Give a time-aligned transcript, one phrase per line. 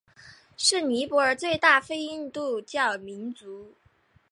[0.57, 3.75] 是尼泊尔的最大非印度教民族。